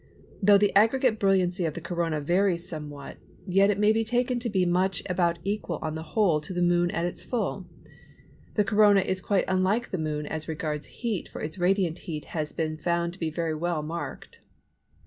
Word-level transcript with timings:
Though 0.41 0.57
the 0.57 0.75
aggregate 0.75 1.19
brilliancy 1.19 1.63
of 1.65 1.75
the 1.75 1.79
Corona 1.79 2.21
varies 2.21 2.67
somewhat 2.67 3.17
yet 3.45 3.69
it 3.69 3.77
may 3.77 3.91
be 3.91 4.03
taken 4.03 4.39
to 4.39 4.49
be 4.49 4.65
much 4.65 5.03
about 5.07 5.37
equal 5.43 5.77
on 5.83 5.93
the 5.93 6.01
whole 6.01 6.41
to 6.41 6.53
the 6.55 6.61
Moon 6.63 6.89
at 6.89 7.05
its 7.05 7.21
full. 7.21 7.67
The 8.55 8.63
Corona 8.63 9.01
is 9.01 9.21
quite 9.21 9.45
unlike 9.47 9.91
the 9.91 9.99
Moon 9.99 10.25
as 10.25 10.47
regards 10.47 10.87
heat 10.87 11.29
for 11.29 11.39
its 11.39 11.59
radiant 11.59 11.99
heat 11.99 12.25
has 12.33 12.51
been 12.51 12.77
found 12.77 13.13
to 13.13 13.19
be 13.19 13.29
very 13.29 13.53
well 13.53 13.83
marked. 13.83 14.39